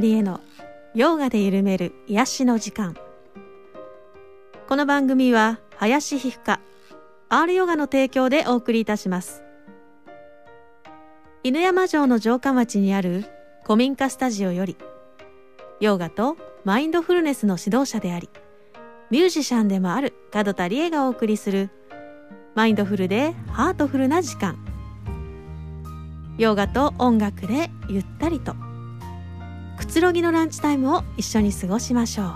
[0.00, 0.40] 田理恵の
[0.94, 2.96] ヨガで緩める癒しの時間。
[4.66, 6.58] この番組は林皮膚科
[7.28, 9.42] R ヨガの提供でお送りいたします。
[11.42, 13.26] 犬山城の城下町にある
[13.64, 14.78] 古民家スタジオより
[15.80, 18.30] ヨガとマインドフルネスの指導者であり
[19.10, 21.68] ミュージシャンでもある門田理恵がお送りする
[22.54, 24.56] マインドフルでハートフルな時間。
[26.38, 28.69] ヨガと音楽でゆったりと。
[29.90, 32.26] つろぎのランチタイムを一緒に過ごしましょう。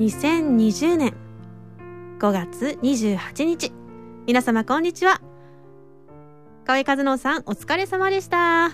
[0.00, 1.14] 2020年
[2.18, 3.72] 5月28日。
[4.26, 5.22] 皆様こんにちは。
[6.66, 8.72] 河合和野さんお疲れ様でした。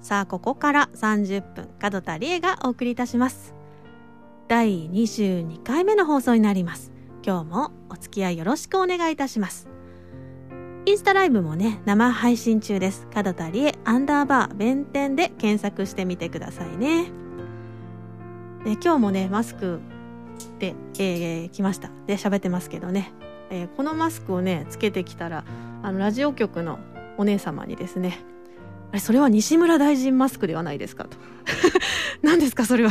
[0.00, 3.59] さあここから30分門田理恵がお送りいたします。
[4.50, 6.90] 第22回目の放送になります。
[7.24, 9.68] 今日もお付き合いよろしくお願いいたします。
[10.86, 13.06] インスタライブもね生配信中です。
[13.14, 17.12] 門田理恵アンダーバー弁天で検索してみてくださいね。
[18.64, 19.78] で今日もねマスク
[20.58, 21.88] で、えー、来ました。
[22.08, 23.12] で喋ってますけどね、
[23.50, 25.44] えー、このマスクをねつけてきたら
[25.84, 26.80] あのラジオ局の
[27.18, 28.18] お姉様にですね
[28.90, 31.04] あれそれは西村大臣マスクではないですか？
[31.04, 31.16] と
[32.22, 32.64] 何ですか？
[32.66, 32.90] それは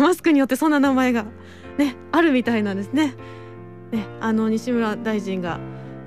[0.00, 1.26] マスクによってそんな名前が
[1.78, 3.14] ねあるみたいなんですね。
[3.92, 5.60] ねあの西村大臣が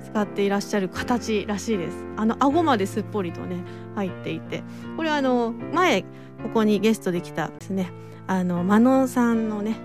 [0.04, 1.96] 使っていらっしゃる形らしいです。
[2.16, 3.62] あの顎まですっぽりとね
[3.94, 4.62] 入っていて。
[4.96, 6.02] これはあの前
[6.42, 7.92] ここにゲストで来たですね
[8.26, 9.76] あのマノンさんのね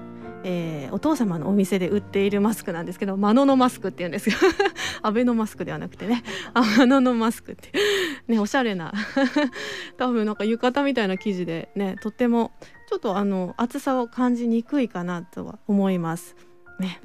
[0.47, 4.29] えー、お父様のお店で売っているマスクなんですけどマノのマスクって言うんです。
[4.29, 4.35] よ
[5.01, 6.23] アベノマスクではなくてね。
[6.53, 7.72] あマノのマスクって。
[8.28, 8.94] ねおしゃれな。
[9.97, 12.51] 多分なんか浴衣みたいな生地でねとっても
[12.88, 16.35] ちょっとあの厚さを感じにくいかなとは思います。
[16.79, 17.01] ね。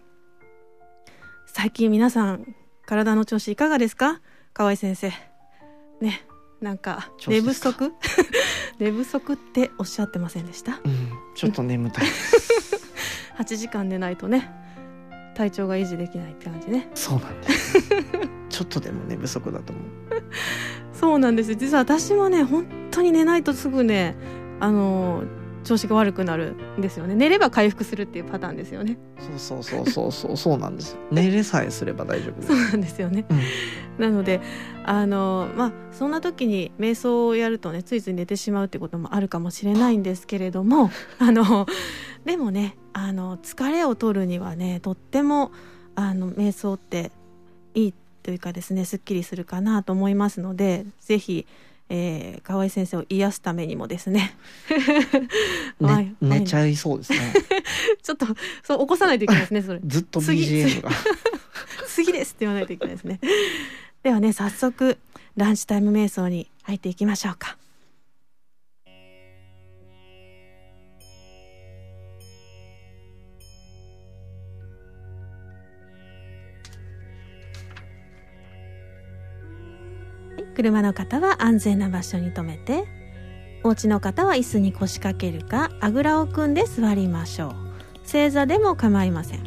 [1.46, 4.20] 最近皆さん体の調子いかがですか？
[4.52, 5.10] 河合先生。
[6.02, 6.26] ね
[6.60, 7.94] なんか寝不足？
[8.78, 12.06] 寝不足っておっしゃってませんでした、うん、ちょっと眠たい
[13.40, 14.50] 8時間寝ないとね
[15.34, 16.90] 体調が維持できないって感じね。
[16.94, 17.88] そうなんです
[18.50, 19.84] ちょっとでも寝不足だと思う。
[20.92, 21.54] そうなんです。
[21.54, 24.16] 実は私もね本当に寝ないとすぐね
[24.58, 25.22] あの
[25.64, 27.14] 調子が悪くなるんですよね。
[27.14, 28.98] 寝れば回復するっていうパターンですよね。
[29.38, 30.36] そうそうそうそうそう。
[30.38, 30.98] そうなんですよ。
[31.10, 34.40] 寝れさえすれば大丈夫そうなんですよね、うん、なので
[34.84, 41.66] あのまあそんな時に瞑想をやるとねついつい寝てしまうってこともあるかもしれないんですけれども あの
[42.24, 45.52] でもねあの疲れを取るにはねとっても
[45.94, 47.12] あの瞑想って
[47.74, 51.46] いいというかですねすっきりするかなと思いますのでぜひ
[51.92, 54.36] えー、河合先生を癒すためにもですね。
[55.80, 57.18] ね寝ちゃいそうですね。
[58.00, 58.26] ちょっと
[58.62, 59.80] そう起こさないといけないですねそれ。
[59.84, 60.90] ずっと BGM が。
[61.88, 63.18] 次ですって言わないといけないですね。
[64.04, 64.98] ではね早速
[65.36, 67.58] ランチタイム瞑想に入っていきましょうか
[80.60, 82.84] 車の方は安全な場所に停めて
[83.64, 87.52] お家の方は椅子に腰掛けるかあぐらを組んで座りましょう。
[88.04, 89.40] 正座でも構いません。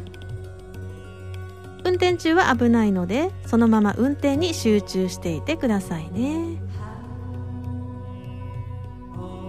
[1.84, 6.60] 運転中は危ないのでそのまま運転に集中していてくださいね。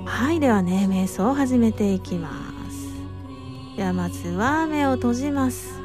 [0.06, 2.30] はいではね瞑想を始めていきま
[2.70, 3.76] す。
[3.76, 5.80] ではまずは目を閉じます。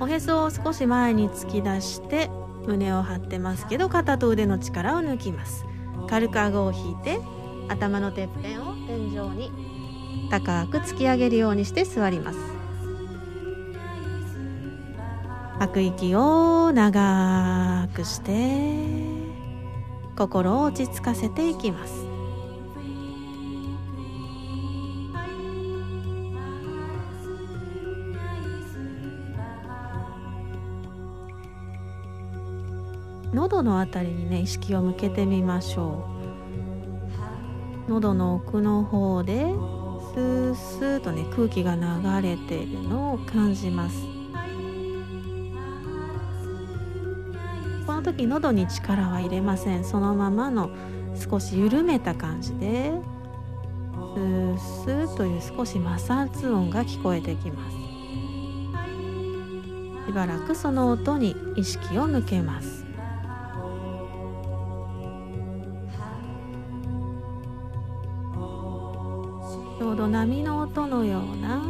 [0.00, 2.28] おへそを少し前に突き出して
[2.66, 5.64] 胸を張ってますけど肩と腕の力を抜きます。
[6.08, 7.20] 軽く顎を引いて
[7.68, 9.50] 頭のてっぺんを天井に
[10.30, 12.38] 高く突き上げるようにして座ります。
[15.58, 18.84] 吐く息を長くして
[20.16, 22.13] 心を落ち着かせていきます。
[33.54, 36.08] 喉のあたりにね意識を向けてみましょ
[37.86, 37.90] う。
[37.92, 39.44] 喉の奥の方で
[40.12, 41.82] スースーとね空気が流
[42.20, 43.96] れているのを感じます。
[47.86, 49.84] この時喉に力は入れません。
[49.84, 50.70] そのままの
[51.14, 52.90] 少し緩めた感じで
[54.16, 57.76] スースーという少し摩擦音が聞こえてきます。
[60.08, 62.83] しばらくその音に意識を向けます。
[69.94, 71.62] ど波の音のような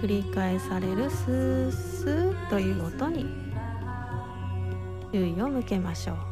[0.00, 3.26] 繰り返されるスースーという音に
[5.12, 6.31] 注意を向けましょう。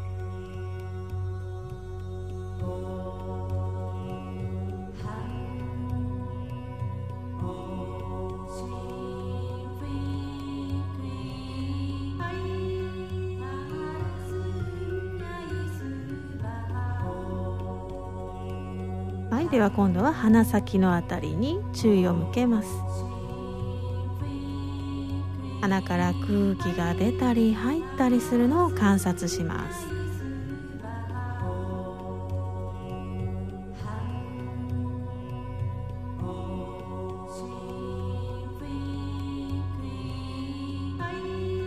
[19.41, 19.49] はい。
[19.49, 22.69] では今度は鼻先のあたりに注意を向けます。
[25.63, 29.87] 鼻から空気が出たり入ったりするのを観察します。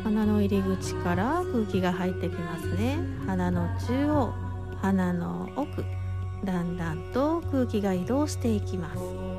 [0.03, 2.99] 鼻の入り口から空気が入ってきますね。
[3.25, 4.31] 鼻の中央
[4.79, 6.02] 鼻の奥。
[6.43, 9.32] だんだんと空気が移動していきます。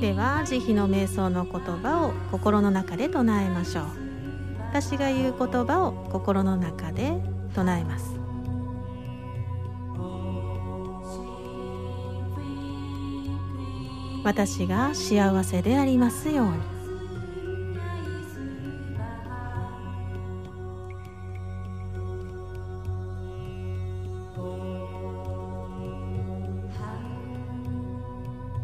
[0.00, 3.84] では慈悲の瞑想の言葉を心の中で唱えましょう。
[4.68, 7.18] 私が言う言葉を心の中で
[7.54, 8.14] 唱えます。
[14.22, 16.76] 私が幸せでありますように。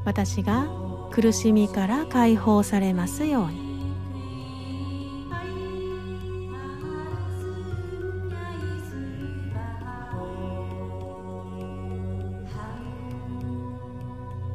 [0.05, 0.81] 私が
[1.12, 3.72] 苦しみから解放されますように。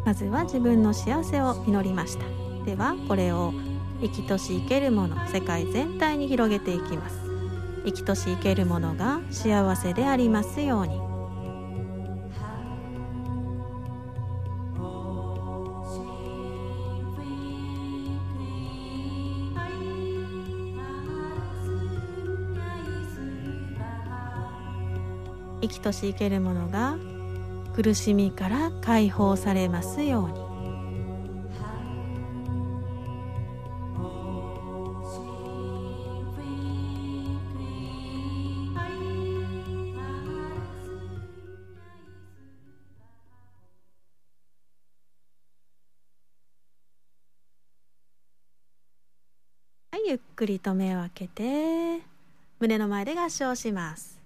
[0.03, 2.23] まずは自分の幸せを祈りました。
[2.65, 3.53] ではこれを
[4.01, 7.19] 生きとし生けるもの世界全体に広げていきます。
[7.85, 11.06] 生きとし生けるものが幸せでありますように。
[25.61, 26.97] 生きとし生けるものが
[27.75, 30.47] 苦しみから解放されますように。
[50.07, 51.99] ゆっくりと目を開けて
[52.61, 54.16] 胸の前で合掌します。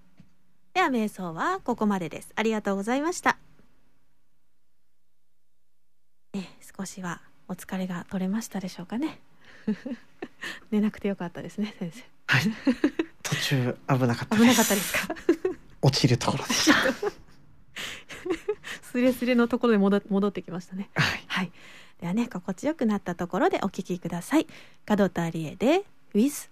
[0.73, 2.29] では瞑想はここまでです。
[2.35, 3.37] ありがとうございました。
[6.33, 6.39] え
[6.77, 9.19] 少しはお疲れが取れましたでしょうかね。
[10.71, 12.03] 寝なくてよかったですね先生。
[12.27, 12.43] はい。
[13.21, 15.13] 途中危なかった危なかったですか？
[15.81, 16.79] 落ちるところでした。
[18.83, 20.89] スレスレのところで戻戻ってきましたね。
[20.95, 21.23] はい。
[21.27, 21.51] はい。
[21.99, 24.47] ではね心地よくなったところでお聞きください。
[24.85, 26.49] 角田理恵で With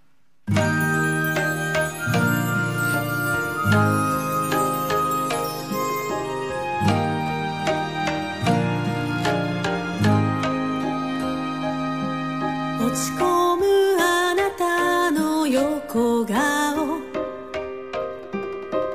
[13.00, 17.00] 落ち込むあなたの横顔。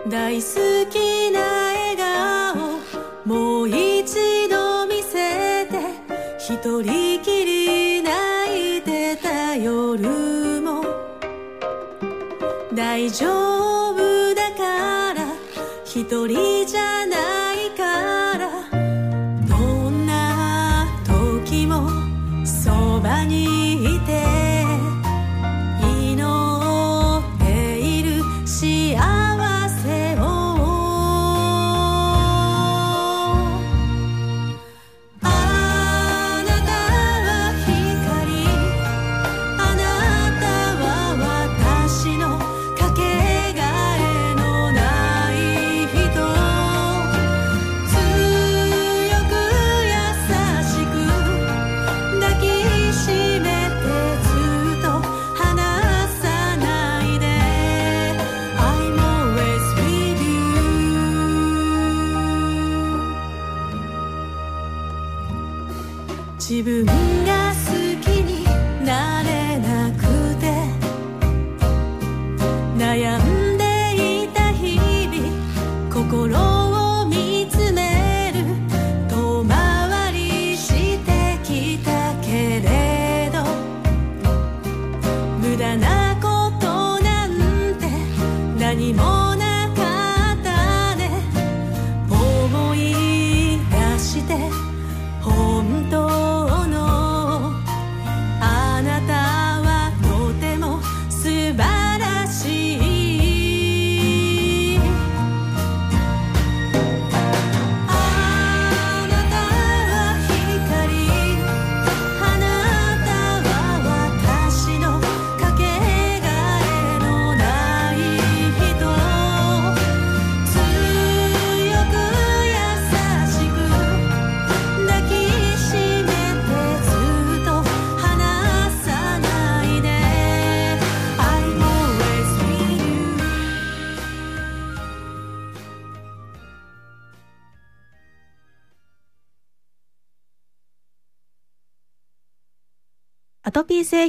[0.08, 2.80] 大好きな笑顔。
[3.26, 5.80] もう一度見せて。
[6.38, 10.86] 一人きり泣いてた夜も。
[12.76, 13.26] 大丈
[13.90, 15.26] 夫だから。
[15.84, 17.05] 一人じゃ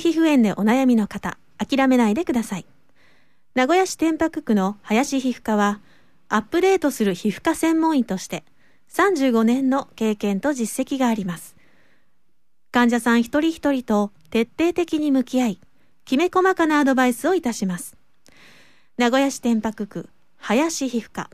[0.01, 2.67] 性皮膚炎でお悩みの方、諦めないでください。
[3.55, 5.81] 名古屋市天白区の林皮膚科は、
[6.29, 8.45] アップデートする皮膚科専門医として、
[8.93, 11.57] 35年の経験と実績があります。
[12.73, 15.61] 患者さん一人一人と徹底的に向き合い、
[16.05, 17.97] きめ細かなアドバイスをいたします。
[18.99, 21.31] 名古屋市天白区、林皮膚科。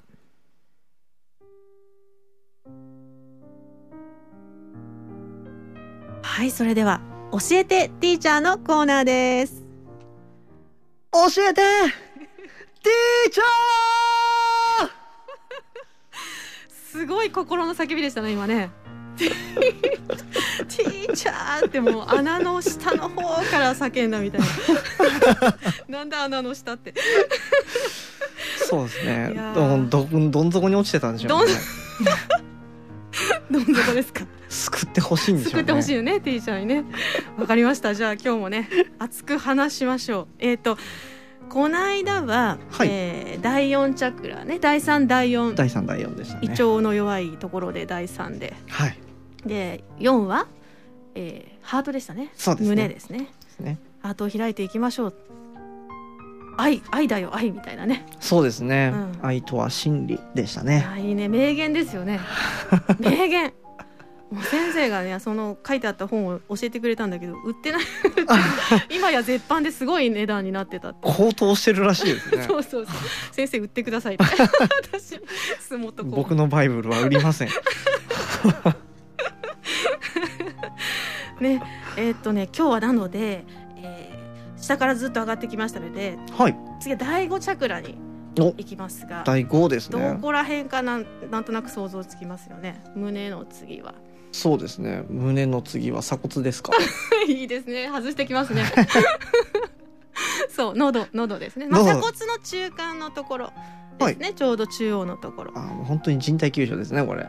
[6.22, 9.62] はい、それでは、教えてティーチャーのコーナーです。
[11.12, 11.62] 教えて
[12.82, 13.42] ティーチャ
[16.70, 18.70] すごい心の叫びでしたね、今ね。
[19.16, 24.46] ティーチャーってもう穴の下の方から叫んだみたいな。
[25.88, 26.92] なんで穴の下って。
[26.92, 26.94] ー
[28.68, 31.52] そうですねどんどんどん底に落ちてたんでしょうね
[33.50, 34.24] どん底ですか？
[34.92, 35.50] 救ってほしいんでしょうね。
[35.50, 36.84] 作ってほしいよね、ティーチャーにね。
[37.38, 37.94] わかりました。
[37.94, 38.68] じゃあ今日もね、
[38.98, 40.28] 熱く話しましょう。
[40.38, 40.76] えっ、と。
[41.48, 42.88] この間は、はい。
[42.90, 45.54] えー第四チャクラね第三第四。
[45.54, 46.40] 第3第4でしたね。
[46.44, 48.54] 胃腸の弱いところで第三で。
[48.68, 48.98] はい。
[49.44, 50.46] で4は、
[51.14, 52.30] えーハートでしたね。
[52.34, 52.68] そうですね。
[52.70, 53.28] 胸ですね。
[53.60, 53.78] ね。
[54.02, 55.14] ハートを開いていきましょう。
[56.56, 58.06] 愛愛だよ愛みたいなね。
[58.20, 59.26] そうですね、うん。
[59.26, 60.86] 愛とは真理でしたね。
[60.90, 62.20] あいいね名言ですよね。
[62.98, 63.52] 名言
[64.50, 67.82] 先生がねその書いてあった本を教えてくれたんだけど売ってない。
[68.90, 70.98] 今や絶版ですごい値段になってたって。
[71.02, 72.44] 高騰してるらしいですね。
[72.48, 72.94] そうそうそう。
[73.32, 74.24] 先生売ってくださいって。
[74.92, 75.20] 私
[75.68, 77.48] 相撲と僕のバイブルは売りません。
[81.40, 81.62] ね。
[81.96, 83.44] えーっとね今日はなので、
[83.76, 84.22] えー
[84.62, 86.56] 下からずっと上がってきましたのではい。
[86.80, 87.98] 次は第五チャクラに
[88.38, 88.52] お。
[88.52, 92.80] 行きますが第5ですどねこら辺かなんなんとなく想像つきますよね。
[92.94, 93.94] 胸の次は
[94.32, 95.04] そうですね。
[95.08, 96.72] 胸の次は鎖骨ですか。
[97.28, 97.88] いいですね。
[97.88, 98.64] 外してきますね。
[100.48, 102.00] そう喉喉ですね、まあ、喉。
[102.00, 103.52] 鎖骨の中間のところ
[103.98, 105.52] ですね、ちょうど中央のところ。
[105.54, 107.26] あもう本当に人体急所ですねこれ。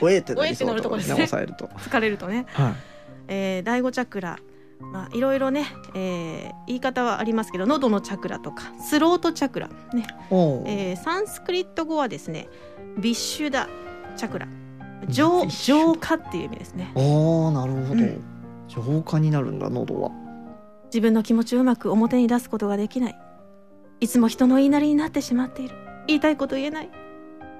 [0.00, 1.14] おえってなりそうおえってなるとこですね。
[1.14, 1.66] 押さえると。
[1.66, 2.74] 疲れるとね、はい。
[3.28, 4.38] えー、第五チャクラ。
[4.80, 10.06] まあいろいろね、えー言い方はありますけど喉のチャクラとかスロートチャクラね。
[10.30, 12.48] おーえーサンスクリット語はですね
[12.98, 13.68] ビッシュダ
[14.16, 14.46] チャクラ
[15.08, 16.92] 浄浄化っていう意味ですね。
[16.94, 18.22] おーなるほど、うん。
[18.68, 20.10] 浄化になるんだ喉は。
[20.86, 23.18] 自分の気持ちをうまく表に出すことができない。
[24.00, 25.74] いつも人の言いなりになってしまっている。
[26.06, 26.90] 言いたいこと言えない。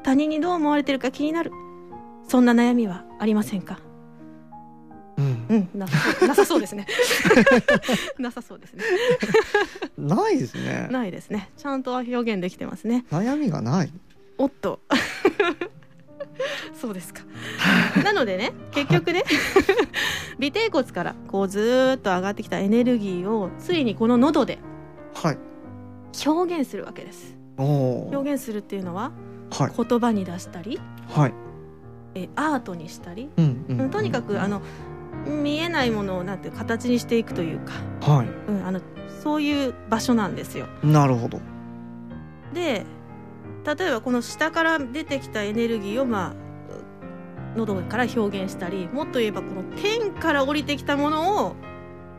[0.03, 1.53] 他人にどう思われてるか気になる。
[2.29, 3.79] そんな悩みはありませんか？
[5.19, 5.47] うん。
[5.49, 5.79] うん。
[5.79, 6.29] なさそう。
[6.29, 6.87] なさそうですね。
[8.19, 8.85] なさそうですね。
[9.99, 10.89] ないですね。
[10.91, 11.51] ないですね。
[11.57, 13.05] ちゃんと表現できてますね。
[13.11, 13.93] 悩みがない。
[14.39, 14.81] おっと
[16.75, 17.23] そうですか。
[18.05, 19.25] なのでね結局ね
[20.39, 24.59] 尾てい骨からこうずーっと上がってきたエネルギーをついにこの喉で
[25.15, 25.39] はい。
[26.27, 27.37] 表現するわけです。
[27.57, 29.13] おお表現するっていうのは
[29.51, 29.73] はい。
[29.77, 31.35] 言葉に出したりはい。
[32.15, 34.63] えアートにしたり、うんうん、うん、とにかくあの
[35.27, 38.81] 見えないものをなんていう形にしていくというか、はうん、あの
[39.23, 40.67] そういう場所なんですよ。
[40.83, 41.41] いなるほど。
[42.55, 42.85] で
[43.65, 46.35] 例えばこの下から出てきたエネルギーをまあ
[47.57, 51.57] 喉から表現したりもっと言えばこの天から降りてきたものを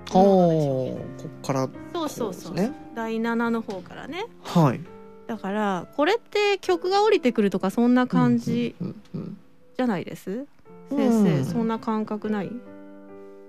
[0.10, 2.56] こっからそうそうそう、
[2.96, 4.26] 第7の方からね。
[4.44, 4.82] はい。
[5.28, 9.38] だからこれって曲が降りてくるとかそんな感じうんうん
[9.78, 10.46] じゃないです、
[10.92, 10.98] うん。
[10.98, 12.52] 先生、うんそんな感覚ない？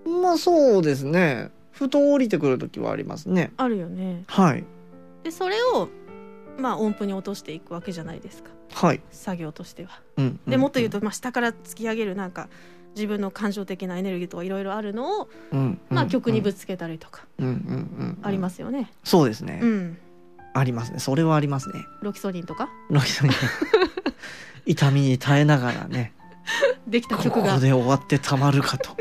[0.06, 4.64] うんまあそうですねふと降りてくる時はありますねあるよねはい
[5.24, 5.88] でそれを
[6.58, 9.00] まあ音符に落としていくわけじゃないですかはい。
[9.10, 10.00] 作業としては。
[10.16, 10.40] うん。
[10.46, 12.48] でもっと言うと、まあ、下から突き上げるなんか
[12.94, 18.18] 自分の感情的なエネルギーとかいろいろあるのを、うん、まあ、曲にぶつ、つけたりとかうんうんうん、。
[18.22, 18.90] ありますすよね。
[19.04, 19.60] そうですね。
[19.62, 19.98] うん、
[20.54, 20.98] ありますね。
[20.98, 21.84] それはありますね。
[22.02, 22.68] ロキソニンとか？
[22.90, 23.34] ロキさんに
[24.66, 26.12] 痛みに耐えながらね、
[26.86, 28.96] できたこ曲がこで終わってたまるかと。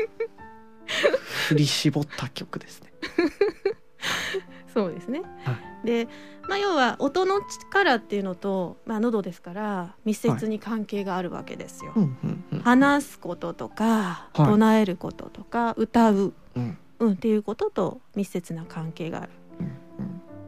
[1.48, 2.92] 振り絞った曲ですね。
[4.72, 5.22] そうですね。
[5.44, 6.08] はで、
[6.48, 11.92] まあ、要は音の力っていうのと、まあ、喉ですから密接に関係があるわけですよ。
[11.94, 12.58] うんうんうん。
[12.60, 19.32] 話すこととか、はい唱えることとか歌う、うんうん、っていうことと密接な関係がある。
[19.60, 19.72] うん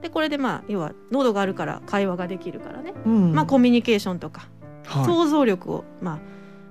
[0.02, 3.33] でこれでまあ要は喉があるから会話ができるからね、うん。
[3.33, 4.49] まあ、コミュニケーションとか
[4.85, 6.19] はい想像力をまあ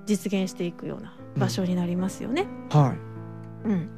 [0.06, 2.46] 実現していくような場所になりますよね。
[2.70, 2.94] は
[3.64, 3.68] い。
[3.68, 3.88] うん、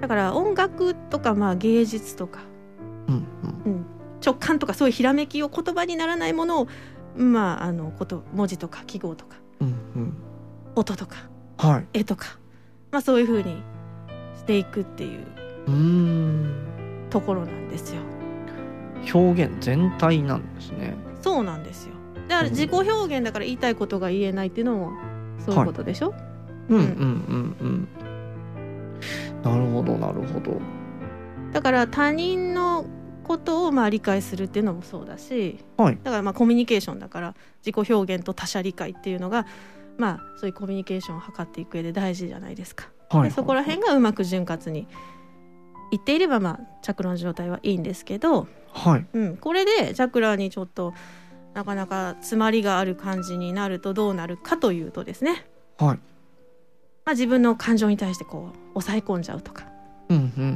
[0.00, 2.40] だから音楽とかまあ芸術とか、
[3.10, 3.26] うん
[3.66, 3.72] うん。
[3.72, 3.86] うん、
[4.24, 6.68] 直感とかそういうひらめきを言葉にならないものを
[7.16, 10.14] まああのこと文字とか記号とかうんうん。
[10.76, 11.16] 音とか
[11.58, 11.86] はい。
[11.92, 12.38] 絵とか、
[12.90, 13.62] まあ、そういうふうに
[14.36, 15.26] していくっていう
[15.66, 16.54] うーん。
[17.10, 18.00] ところなんですよ。
[19.12, 20.94] 表現全体なんですね。
[21.20, 21.94] そうなんですよ。
[22.28, 24.92] だから自己表現だから言いたいことが言えないっていうのも
[25.38, 26.14] そういうことでしょ、
[26.68, 27.88] うんうんうんうん。
[29.42, 30.60] なるほどなるほど。
[31.52, 32.59] だから他人の
[33.30, 39.46] ことをまあ理解するっていうのもそうだし、はいだからまあコミュニケーションだから自己表現と他者理解っていうのが
[39.98, 42.88] まあそういうコミュニケーションを図っていく上で大事じゃないですか。
[43.08, 43.28] はい。
[43.28, 44.88] でそこら辺がうまく潤滑に
[45.92, 49.06] いっていればまあチャクラの状態はいいんですけど、はい。
[49.12, 50.92] うん、これでチャクラにちょっと
[51.54, 55.46] なかなか詰まりがある感じになるとどうなるかというとですね、
[55.78, 55.98] はい。
[57.04, 59.66] まあ、自分の感情に対してこう抑え込んじゃうとか
[60.08, 60.46] うんうんうんう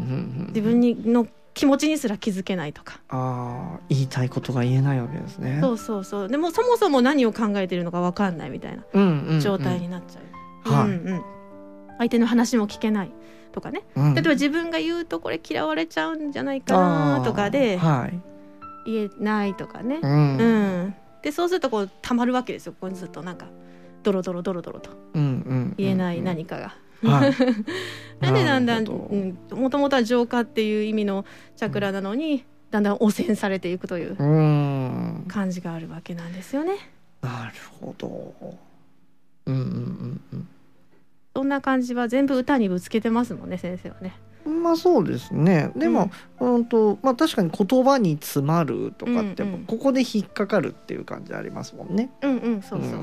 [0.42, 0.46] ん。
[0.48, 5.58] 自分にの気持ちにすら気づけないとか、ああ言いたいことが言えないわけですね。
[5.60, 9.40] そうそうそうでもそもそも何を考えているのか分かんないみたいな。
[9.40, 11.22] 状態になっちゃう、
[11.98, 13.12] 相手の話も聞けない
[13.52, 17.78] とかねうん例えば自分が言うとこれ嫌われちゃうんじゃないかなとかで。
[18.86, 20.36] 言えないとかねう、うん
[20.88, 20.94] ん。
[21.22, 23.46] でそうするとこうたまるわけですよここにずっとなんか
[24.02, 24.90] ドロドロドロドロと。
[25.14, 26.74] 言えない何かが。
[27.04, 27.34] はい。
[28.20, 28.84] なんでだんだん
[29.52, 31.24] もともとは浄化っていう意味の
[31.56, 34.16] チャクラなのに、だんだん汚染されていくという。
[35.28, 36.76] 感じがあるわけなんですよね。
[37.20, 38.34] なるほど。
[39.46, 40.48] うんうんうん
[41.36, 44.14] そんな感じは全部歌にぶつけてますもんね先生はね。
[44.46, 44.62] うん。
[44.62, 45.72] まあそうですね。
[45.74, 52.10] でも、うん、とまあ確かに言葉に詰まるとかってやっうんうんぱここで引っかかるっていう感じありますもんね。
[52.22, 53.02] うんうんそうそうそう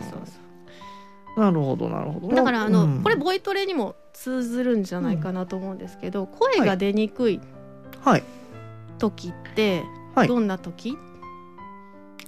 [1.38, 2.36] なるほどなるほど。
[2.36, 7.40] だからあの、うんこれボイトレにも通ずるんじゃないかなと思うんですけど、声が出にくい
[8.04, 8.24] はい
[8.98, 10.98] 時ってはいどんな時、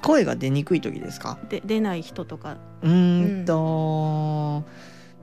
[0.01, 1.37] 声が出にくい時ですか？
[1.49, 2.57] で出ない人とか。
[2.81, 4.63] うーんと、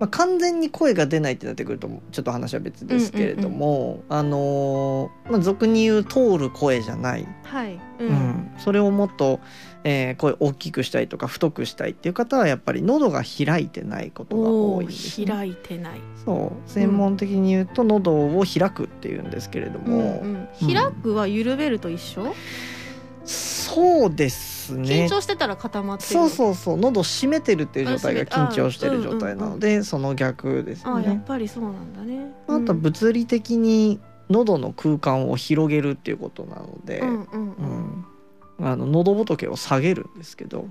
[0.01, 7.75] まあ、完全に声が出ないってなってくるとちょっと話は別ですけれども、あのーまあ、俗に言う通る声じゃない、はい。
[7.75, 7.81] う。
[8.01, 9.41] うんんそれをもっと、
[9.85, 15.27] えー声大きくしたいとか太くしたいっていう方はやっぱり喉が開いてないことが多いんです、ね。
[15.27, 16.01] 開いてない。
[16.25, 22.35] そう専門的に言うと喉を開くっていうんですけれどうんも、うん、開くは緩めると一緒、
[23.25, 25.07] そうですね。
[25.07, 26.09] 緊張してたら固まってる。
[26.11, 26.77] そうそうそう。
[26.77, 31.23] 喉を閉めてるっていう状態があ緊張してる状態なので、その逆ですあやっね。
[31.27, 32.33] ぱりそうなんだね。
[32.49, 38.05] あとは物理的に喉の空間を広げるっていうことなので、うんうんうん、
[38.59, 38.67] うん。
[38.67, 40.67] あの喉仏を下げるんですけど。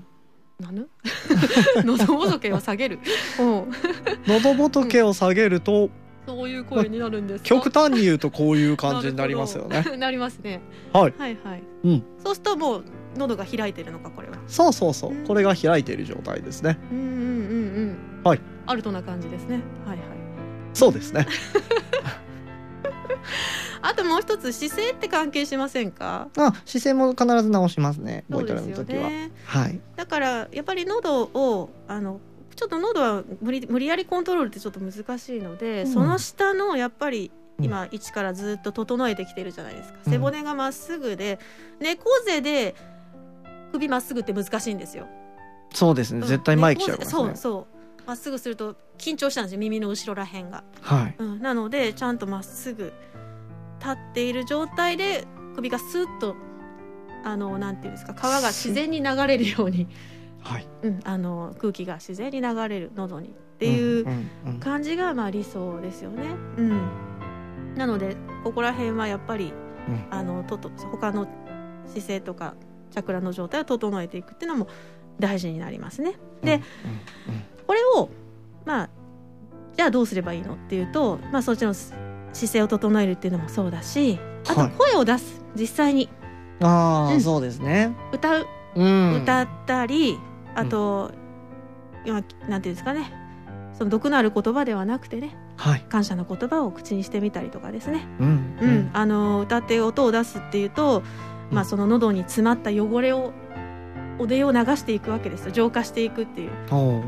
[0.60, 0.88] なぬ
[1.84, 2.98] 喉仏を下げる？
[4.26, 5.90] 喉仏を下げると
[6.26, 7.48] そういう声になるんですか？
[7.48, 9.82] 極端に言うとこういう感じになりますよね。
[9.98, 10.60] なりますね。
[10.92, 12.02] はい、はいはい、うん。
[12.22, 12.84] そうするともう
[13.16, 14.36] 喉が開いてるのかこれは。
[14.46, 15.12] そうそうそう。
[15.12, 15.26] うん。
[15.26, 16.78] これが開いている状態ですね。
[16.90, 17.16] うんうんうんう
[18.20, 18.22] ん。
[18.24, 18.40] はい。
[18.66, 19.60] アルトな感じですね。
[19.86, 20.06] はいはい。
[20.74, 21.26] そうですね。
[23.82, 26.28] あともう一つ姿勢って関係しませんか？
[26.36, 28.24] あ姿勢も必ず直しますね。
[28.28, 29.08] ボイトレの時は。
[29.08, 29.30] ね。
[29.44, 29.80] はい。
[29.96, 32.20] だからやっぱり喉をあの
[32.54, 35.92] ちょっと喉は無理無理やりコントロールってちょっと難しいので、うん。
[35.92, 37.64] その下のやっぱりうん。
[37.64, 40.12] 今位置からずっと整えてきてるじゃないですか、うん。
[40.12, 41.38] 背骨がまっすぐで
[41.80, 42.74] 猫背で
[43.72, 45.06] 首まっすぐって難しいんですよ。
[45.72, 46.26] そうですね。
[46.26, 47.36] 絶対前来ちゃいますねそう。
[47.36, 51.14] そうまっすぐすると緊張したんですよ耳の後ろらへんが、はい。
[51.18, 52.92] うん、なのでちゃんとまっすぐ
[53.78, 56.34] 立っている状態で首がスッと
[57.24, 59.86] あのなんていうんですか皮が自然に流れるように
[60.42, 60.66] はい。
[60.82, 66.24] うん、あの空気が自然に流れる喉にっていううんうんうん感じがまあ理想ですよね。
[66.56, 69.52] うん、なのでここら辺はやっぱり
[69.88, 71.28] うんあのとと他の
[71.86, 72.54] 姿勢とか
[72.90, 74.68] チャクラの状態を整えていくっていうのも
[75.18, 76.14] 大事になりますね。
[76.42, 76.62] で、うん
[77.66, 78.08] これを
[78.66, 78.90] まあ
[79.76, 81.96] じゃあどうすればいいのっていうと、まあ、そっちの姿
[82.32, 84.70] 勢を整えるっていうのもそうだしあとはい。
[84.76, 85.40] 声を出す。
[85.54, 86.08] 実際に。
[86.60, 87.20] うんああ、うん。
[87.20, 87.94] そうですね。
[88.12, 88.46] 歌う。
[88.74, 89.22] うん。
[89.22, 90.18] 歌ったり、
[90.54, 91.10] あと、
[92.04, 93.12] 今なんていうんですかね。
[93.72, 95.36] その毒のある言葉ではなくてね。
[95.56, 95.80] はい。
[95.88, 98.56] 感謝の言葉を口にしてみたりとかですね、うん。
[98.60, 98.90] うん。
[98.92, 101.02] あの歌って音を出すっていうと、
[101.50, 103.32] まあ、うんその喉に詰まった汚れを
[104.18, 105.50] おでを流していくわけですよ。
[105.50, 106.50] 浄化していくっていう。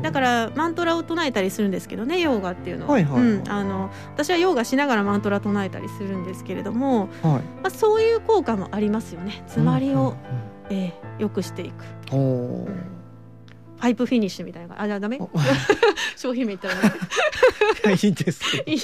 [0.01, 3.29] だからマントラを唱えたりするんですけどねヨーガっていうのは,、はいはいはい。
[3.29, 7.09] うん、あの私はヨーガしながらマントラ唱えたりするんですけれども、はい。
[7.33, 9.43] まあ、そういう効果もありますよね。
[9.45, 10.15] 詰まりを、
[10.69, 11.85] えー良くしていく
[13.83, 15.17] パイプフィニッシュみたいなあじゃあダメ？
[15.19, 15.29] お
[16.15, 16.95] 商品名言ったらね
[18.01, 18.41] いいです。
[18.65, 18.79] いい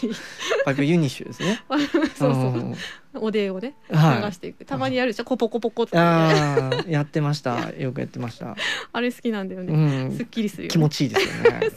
[0.66, 1.62] パイプユニッシュですね。
[1.70, 1.80] そう
[2.18, 2.76] そううん
[3.14, 4.34] おでをね流はい。
[4.34, 5.24] していく、たまにやるでしょ？
[5.24, 7.72] コポコポコってやってました。
[7.78, 8.58] よくやってました。
[8.92, 10.28] あれ好きなんだようね、すっん。
[10.28, 11.70] きりするよ、ね、気持ちいいですよね。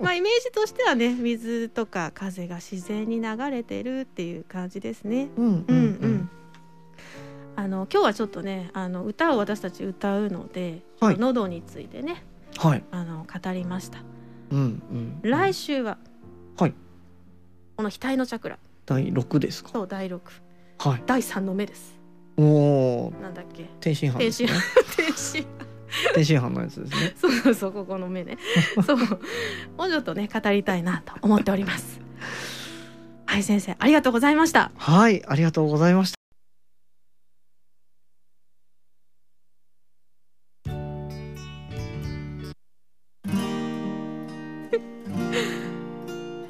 [0.00, 6.11] まあイメージとしてはね水とか風が自然に流れてるっていう感じですねうんうんうん。
[7.62, 12.24] あの今日はちょっとねあの歌を私たち歌うので、はい喉についてね
[12.58, 12.82] はい。
[12.90, 13.98] あの語りました
[14.50, 14.82] うん
[15.22, 15.30] うん。
[15.30, 15.96] 来週は、
[16.58, 16.74] はい
[17.76, 19.70] この額のチャクラ第六ですか？
[19.72, 20.20] そう第6
[20.80, 21.02] はい。
[21.06, 21.94] 第3の目です
[22.36, 23.12] おお。
[23.22, 23.68] なんだっけ？
[23.78, 24.48] 天津飯ですね。
[24.96, 25.46] 天津
[26.16, 27.14] 天津飯のやつですね。
[27.44, 28.38] そうそうここの目ね
[28.84, 29.04] そうも
[29.84, 32.00] うちょっとね語りたいなと思っております
[33.26, 36.21] はい先生ありがとうございましたはい、ありがとうございました。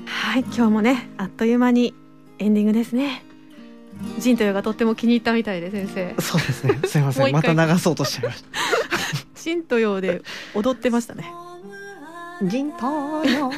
[0.06, 1.94] はい今日もねあっという間に
[2.38, 3.24] エンディングですね
[4.18, 6.80] ジンとヨがとっても気に入ったみたいで先生そうですね。
[6.84, 7.32] すいません。
[7.32, 8.48] また流そうとしちゃいました。
[9.40, 10.22] ジンとヨで
[10.54, 11.32] 踊ってましたね
[12.42, 12.86] ジント
[13.24, 13.50] ヨ、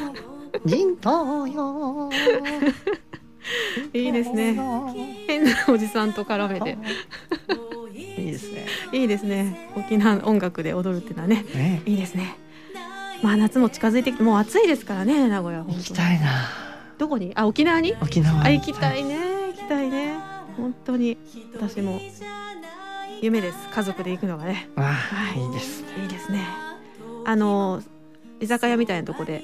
[0.65, 2.09] ジントヨ。
[3.93, 4.55] いいですね。
[5.27, 6.77] 変なおじさんと絡めて
[8.17, 8.65] いいですね。
[8.91, 12.37] いいですね沖縄音楽で踊るっていうのはねね、いいですね
[13.23, 16.49] まあ夏も近づいてきてもう暑いですからね名古屋行きたいな。
[16.97, 17.31] どこに？
[17.35, 17.95] あ沖縄に？
[18.01, 18.43] 沖縄。
[18.43, 20.17] あ行きたいね行きたいね。
[20.57, 21.17] 本当に。
[21.55, 21.99] 私も
[23.21, 24.69] 夢です家族で行くのがね。
[24.75, 25.41] あはい。
[25.41, 25.87] いいですね。
[26.03, 26.45] いいですね。
[27.25, 27.81] あの
[28.39, 29.43] 居酒屋みたいなとこで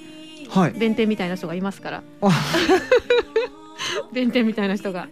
[0.50, 0.72] はい。
[0.72, 2.04] 弁天みたいな人がいますから。
[2.22, 2.30] あ。
[4.14, 5.08] 弁天みたいな人が。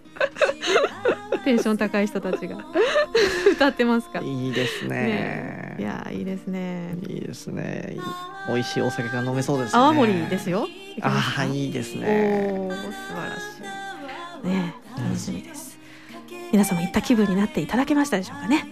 [1.45, 2.57] テンション高い人たちが。
[3.53, 4.25] 歌ってますから。
[4.25, 4.89] いいですね。
[4.89, 5.68] ね。
[5.79, 6.93] いやいいですね。
[7.07, 7.95] いいですね。
[8.47, 9.79] 美味しいお酒が飲めそうですね。
[9.79, 10.67] 泡盛ですよ。
[11.01, 12.67] ああ、いいですおね。
[12.69, 14.47] おー素晴らしい。
[14.47, 15.77] ね楽しみです。
[16.51, 18.67] 皆様行った気分になっていただけましたでしょうかね。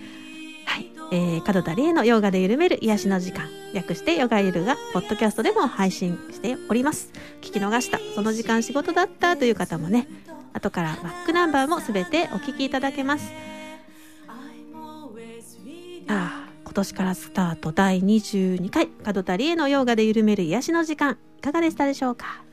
[0.66, 7.14] はい、えー、門田理恵のヨガで緩める癒しの時間略してヨガゆるがポッドキャストでも配信しております。
[7.42, 8.00] 聞き逃した。
[8.16, 10.08] その時間仕事だったという方もね
[10.54, 13.32] 後からバックナンバーもすべてお聞きいただけます。
[16.10, 22.44] ああ今年からスタート第22回門田理恵のヨガで緩める癒しの時間いかがでしたでしょうか、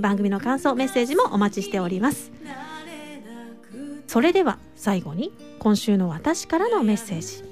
[0.00, 2.32] 番組の感想メッセージもお待ちしております。
[4.06, 7.44] それでは最後に今週の私からのメッセージ。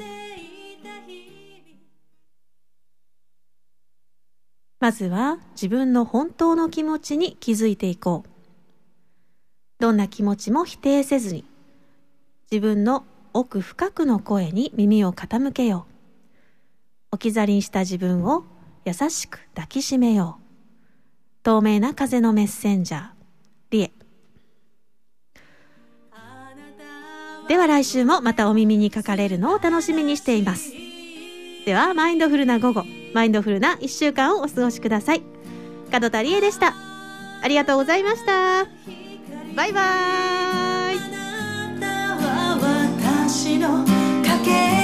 [4.80, 8.30] まずは自分の本当の気持ちに気づいていこう。
[9.78, 11.44] どんな気持ちも否定せずに
[12.50, 15.97] 自分の奥深くの声に耳を傾けよう。
[17.10, 18.44] 置き去りにした自分を
[18.84, 20.42] 優しく抱きしめよう。
[21.42, 23.08] 透明な風のメッセンジャー。
[23.70, 23.92] リエ。
[27.48, 30.72] では来週もまたお耳にかかれるのを楽しみにしています。
[31.64, 35.22] ではマインドフルな午後マインドフルな1週間をお過ごしください。
[35.90, 36.74] 門田理恵でした。
[37.42, 38.66] ありがとうございました。
[39.54, 40.94] バイバー
[44.74, 44.77] イ。